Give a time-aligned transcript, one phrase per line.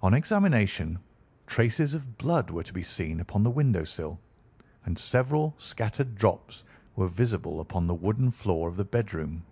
[0.00, 0.98] On examination
[1.46, 4.18] traces of blood were to be seen upon the windowsill,
[4.86, 6.64] and several scattered drops
[6.96, 9.44] were visible upon the wooden floor of the bedroom.